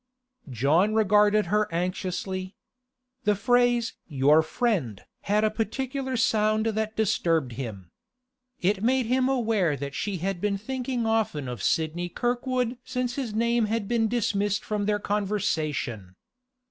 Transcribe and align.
John 0.49 0.95
regarded 0.95 1.45
her 1.53 1.71
anxiously. 1.71 2.55
The 3.25 3.35
phrase 3.35 3.93
'your 4.07 4.41
friend' 4.41 5.03
had 5.29 5.43
a 5.43 5.51
peculiar 5.51 6.17
sound 6.17 6.65
that 6.65 6.95
disturbed 6.95 7.51
him. 7.51 7.91
It 8.61 8.81
made 8.81 9.05
him 9.05 9.29
aware 9.29 9.77
that 9.77 9.93
she 9.93 10.17
had 10.17 10.41
been 10.41 10.57
thinking 10.57 11.05
often 11.05 11.47
of 11.47 11.61
Sidney 11.61 12.09
Kirkwood 12.09 12.77
since 12.83 13.13
his 13.13 13.35
name 13.35 13.65
had 13.65 13.87
been 13.87 14.07
dismissed 14.07 14.65
from 14.65 14.87
their 14.87 14.97
conversation. 14.97 16.15